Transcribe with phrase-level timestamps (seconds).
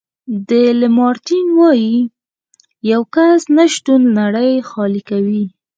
[0.47, 2.09] ډي لمارټین وایي د
[2.91, 5.43] یو کس نه شتون نړۍ خالي کوي.